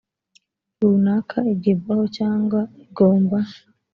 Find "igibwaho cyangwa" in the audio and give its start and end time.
1.53-2.59